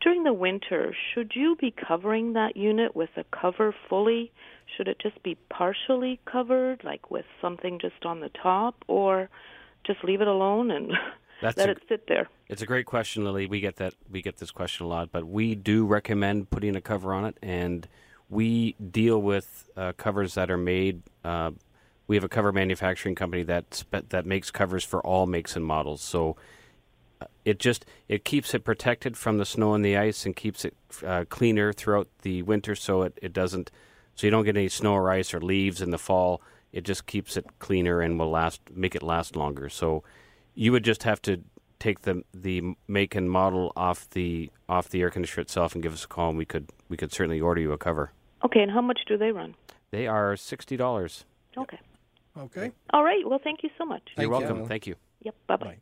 [0.00, 4.32] During the winter, should you be covering that unit with a cover fully?
[4.76, 9.28] Should it just be partially covered, like with something just on the top, or
[9.86, 10.92] just leave it alone and
[11.42, 12.28] That's let a- it sit there?
[12.52, 13.46] It's a great question, Lily.
[13.46, 16.82] We get that we get this question a lot, but we do recommend putting a
[16.82, 17.88] cover on it, and
[18.28, 21.00] we deal with uh, covers that are made.
[21.24, 21.52] Uh,
[22.06, 25.64] we have a cover manufacturing company that spe- that makes covers for all makes and
[25.64, 26.02] models.
[26.02, 26.36] So
[27.22, 30.66] uh, it just it keeps it protected from the snow and the ice, and keeps
[30.66, 30.76] it
[31.06, 33.70] uh, cleaner throughout the winter, so it, it doesn't
[34.14, 36.42] so you don't get any snow or ice or leaves in the fall.
[36.70, 39.70] It just keeps it cleaner and will last make it last longer.
[39.70, 40.04] So
[40.54, 41.40] you would just have to
[41.82, 45.92] take the the make and model off the off the air conditioner itself and give
[45.92, 48.12] us a call, and we could we could certainly order you a cover.
[48.44, 49.54] Okay, and how much do they run?
[49.90, 51.24] They are sixty dollars.
[51.58, 51.78] Okay.
[52.38, 52.70] Okay.
[52.92, 53.28] All right.
[53.28, 54.02] Well, thank you so much.
[54.16, 54.48] You're Thank you.
[54.48, 54.68] welcome.
[54.68, 54.94] Thank you.
[55.22, 55.34] Yep.
[55.46, 55.66] Bye bye.
[55.66, 55.78] Bye.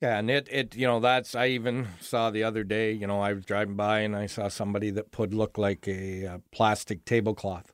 [0.00, 2.92] Yeah, and it, it you know that's I even saw the other day.
[2.92, 6.26] You know, I was driving by and I saw somebody that put look like a,
[6.26, 7.72] uh plastic tablecloth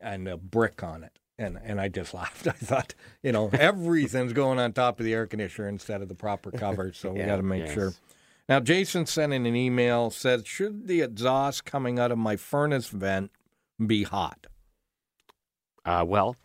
[0.00, 2.46] and a brick on it, and and I just laughed.
[2.46, 6.14] I thought, you know, everything's going on top of the air conditioner instead of the
[6.14, 7.74] proper cover, so we Yeah, got to make yes.
[7.74, 7.92] sure.
[8.48, 12.88] Now, Jason sent in an email said, should the exhaust coming out of my furnace
[12.88, 13.30] vent
[13.84, 14.46] be hot?
[15.84, 16.36] Uh, well,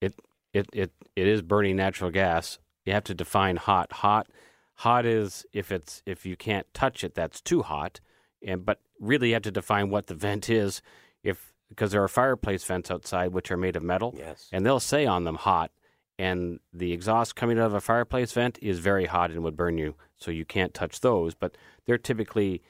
[0.00, 0.14] it
[0.52, 2.58] it it it is burning natural gas.
[2.84, 3.92] You have to define hot.
[3.94, 4.28] Hot
[4.76, 8.00] hot is if it's if you can't touch it, that's too hot.
[8.46, 10.80] And but really, you have to define what the vent is.
[11.22, 14.48] If because there are fireplace vents outside which are made of metal, Yes.
[14.52, 15.70] and they'll say on them hot.
[16.18, 19.78] And the exhaust coming out of a fireplace vent is very hot and would burn
[19.78, 21.34] you, so you can't touch those.
[21.34, 21.56] But
[21.86, 22.60] they're typically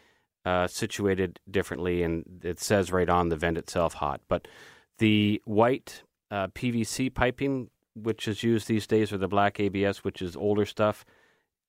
[0.44, 4.20] uh, situated differently, and it says right on the vent itself hot.
[4.28, 4.46] But
[4.98, 10.22] the white uh, PVC piping, which is used these days, or the black ABS, which
[10.22, 11.04] is older stuff,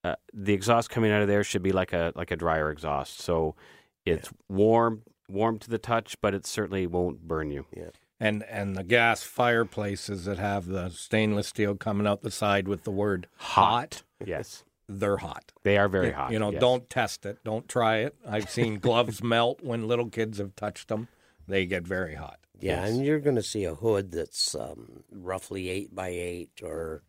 [0.04, 3.20] uh, the exhaust coming out of there should be like a like a dryer exhaust.
[3.22, 3.56] So
[4.06, 5.02] it's warm,
[5.32, 7.66] warm to the touch, but it certainly won't burn you.
[7.76, 7.90] Yeah.
[8.20, 12.84] And and the gas fireplaces that have the stainless steel coming out the side with
[12.84, 15.52] the word hot, Yes, they're hot.
[15.64, 16.32] they are very hot.
[16.32, 16.62] You know, yes.
[16.62, 17.40] don't test it.
[17.44, 18.16] Don't try it.
[18.28, 21.08] I've seen gloves melt when little kids have touched them.
[21.48, 22.38] They get very hot.
[22.60, 22.92] Yeah, Yes.
[22.92, 27.02] and you're going to see a hood that's um, roughly eight by eight or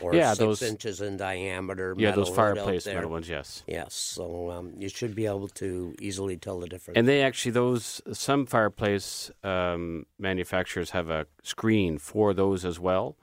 [0.00, 1.94] or Yeah, six those- inches in diameter.
[1.96, 3.28] Yeah, those fireplace metal ones.
[3.28, 3.62] Yes.
[3.66, 6.96] Yes, so um, you should be able to easily tell the difference.
[6.98, 13.16] And they actually those some fireplace um, manufacturers have a screen for those as well,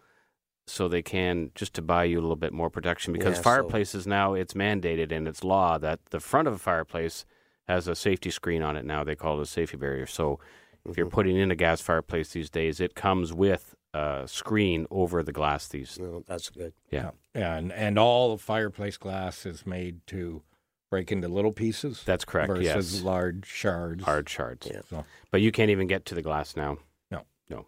[0.66, 3.43] so they can just to buy you a little bit more protection because Yeah, so-
[3.43, 7.26] fireplaces now it's mandated and it's law that the front of a fireplace
[7.68, 9.03] has a safety screen on it now.
[9.03, 10.05] They call it a safety barrier.
[10.05, 10.39] So
[10.86, 10.99] if Mm-hmm.
[10.99, 15.32] you're putting in a gas fireplace these days, it comes with a screen over the
[15.32, 15.68] glass.
[15.68, 16.74] These no, that's good.
[16.91, 20.41] yeah, Yeah, and and all the fireplace glass is made to
[20.89, 22.04] break into little pieces.
[22.06, 22.48] that's correct.
[22.50, 22.64] Versus
[22.96, 24.04] yes, large shards.
[24.04, 24.68] hard shards.
[24.72, 24.82] Yeah.
[24.89, 26.78] So, But you can't even get to the glass now.
[27.10, 27.24] No.
[27.50, 27.66] no.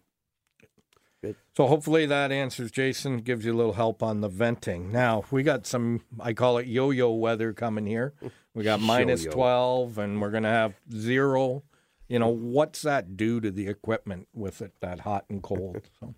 [1.55, 3.17] so hopefully that answers Jason.
[3.17, 4.91] Gives you a little help on the venting.
[4.91, 6.01] Now we got some.
[6.19, 8.13] I call it yo-yo weather coming here.
[8.53, 9.35] We got minus Yo-yo.
[9.35, 11.63] twelve, and we're gonna have zero.
[12.07, 15.81] You know what's that do to the equipment with it that hot and cold?
[15.99, 16.13] So.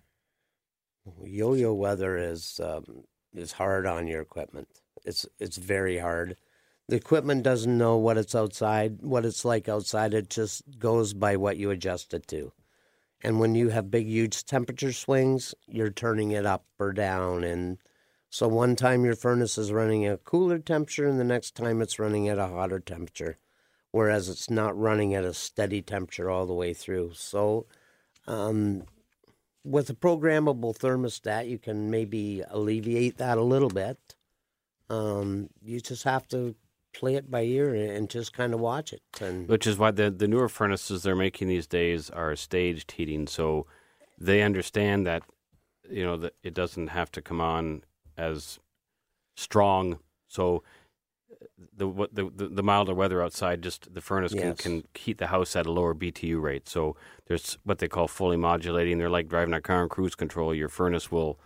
[1.24, 4.68] Yo-yo weather is um, is hard on your equipment.
[5.04, 6.36] It's it's very hard.
[6.88, 10.12] The equipment doesn't know what it's outside, what it's like outside.
[10.12, 12.52] It just goes by what you adjust it to.
[13.22, 17.44] And when you have big, huge temperature swings, you're turning it up or down.
[17.44, 17.78] And
[18.30, 21.82] so one time your furnace is running at a cooler temperature, and the next time
[21.82, 23.38] it's running at a hotter temperature,
[23.92, 27.12] whereas it's not running at a steady temperature all the way through.
[27.14, 27.66] So,
[28.26, 28.84] um,
[29.64, 33.98] with a programmable thermostat, you can maybe alleviate that a little bit.
[34.88, 36.54] Um, you just have to
[36.94, 39.02] play it by ear and just kind of watch it.
[39.20, 43.26] And Which is why the the newer furnaces they're making these days are staged heating,
[43.26, 43.66] so
[44.18, 45.22] they understand that
[45.90, 47.84] you know that it doesn't have to come on
[48.16, 48.58] as
[49.36, 49.98] strong.
[50.28, 50.62] So
[51.76, 54.60] the what the, the the milder weather outside, just the furnace Yes.
[54.60, 56.68] can, can heat the house at a lower BTU rate.
[56.68, 58.98] So there's what they call fully modulating.
[58.98, 60.54] They're like driving a car on cruise control.
[60.54, 61.38] Your furnace will.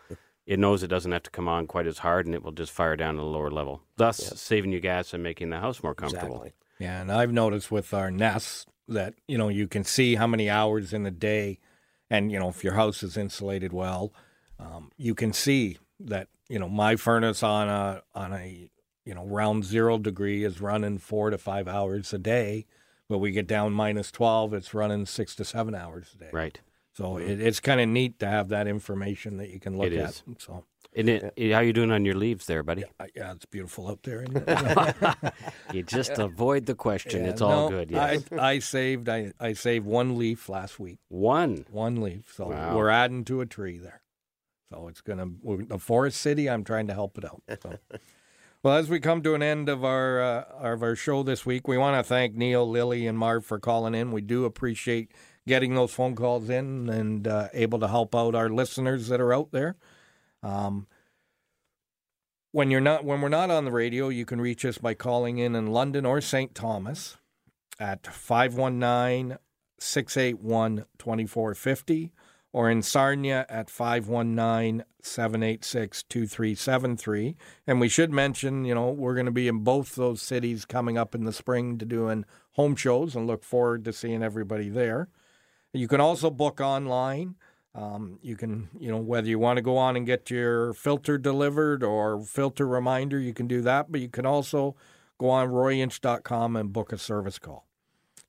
[0.44, 2.72] It knows it doesn't have to come on quite as hard, and it will just
[2.72, 5.94] fire down at a lower level, thus saving you gas and making the house more
[5.94, 6.34] comfortable.
[6.34, 6.52] exactly.
[6.80, 10.50] Yeah, and I've noticed with our Nest that you know you can see how many
[10.50, 11.60] hours in the day,
[12.10, 14.12] and you know if your house is insulated well,
[14.58, 18.68] um, you can see that you know my furnace on a on a
[19.04, 22.66] you know round zero degree is running four to five hours a day,
[23.08, 26.30] but we get down minus twelve, it's running six to seven hours a day.
[26.32, 26.60] Right.
[26.94, 29.94] So it, it's kind of neat to have that information that you can look It
[29.98, 30.10] at.
[30.10, 30.22] is.
[30.38, 32.84] So And it, how you doing on your leaves there, buddy?
[33.00, 34.26] uh, yeah, it's beautiful out there.
[35.72, 37.24] You just avoid the question.
[37.24, 37.90] Yeah, it's all no, good.
[37.90, 38.24] Yes.
[38.30, 40.98] I, I saved I, I saved one leaf last week.
[41.08, 41.64] One.
[41.70, 42.30] One leaf.
[42.36, 42.76] So Wow.
[42.76, 44.02] we're adding to a tree there.
[44.70, 46.48] So it's gonna the forest city.
[46.50, 47.42] I'm trying to help it out.
[47.62, 47.78] So.
[48.62, 51.66] well, as we come to an end of our uh, of our show this week,
[51.66, 54.12] we want to thank Neil, Lily, and Marv for calling in.
[54.12, 55.10] We do appreciate
[55.46, 59.34] getting those phone calls in and uh, able to help out our listeners that are
[59.34, 59.76] out there.
[60.42, 60.86] Um,
[62.52, 65.38] when you're not when we're not on the radio, you can reach us by calling
[65.38, 66.54] in in London or St.
[66.54, 67.16] Thomas
[67.80, 69.38] at 519
[69.78, 72.12] 681 2450
[72.52, 77.36] or in Sarnia at 519 786 2373.
[77.66, 80.98] And we should mention, you know, we're going to be in both those cities coming
[80.98, 85.08] up in the spring to doing home shows and look forward to seeing everybody there.
[85.72, 87.36] You can also book online
[87.74, 91.16] Um, you can, you know, whether you want to go on and get your filter
[91.16, 93.90] delivered or filter reminder, you can do that.
[93.90, 94.76] But you can also
[95.18, 97.66] go on royinch.com and book a service call.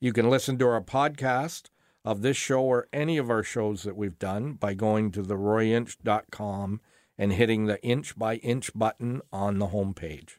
[0.00, 1.68] You can listen to our podcast
[2.04, 5.36] of this show or any of our shows that we've done by going to the
[5.36, 6.80] royinch.com
[7.16, 10.38] and hitting the inch by inch button on the homepage.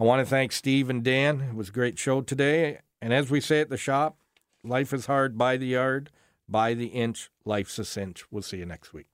[0.00, 1.40] I want to thank Steve and Dan.
[1.40, 2.80] It was a great show today.
[3.02, 4.16] And as we say at the shop,
[4.64, 6.10] life is hard by the yard,
[6.48, 8.24] by the inch, life's a cinch.
[8.30, 9.10] We'll see you next week.